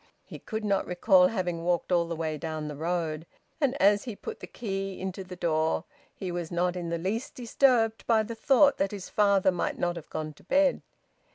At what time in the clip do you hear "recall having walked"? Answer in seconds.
0.87-1.91